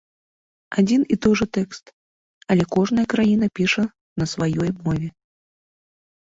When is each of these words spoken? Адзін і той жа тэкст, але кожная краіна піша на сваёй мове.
Адзін 0.81 1.01
і 1.15 1.17
той 1.25 1.35
жа 1.41 1.45
тэкст, 1.57 1.85
але 2.55 2.63
кожная 2.77 3.03
краіна 3.15 3.45
піша 3.61 3.85
на 4.23 4.29
сваёй 4.33 4.69
мове. 4.83 5.07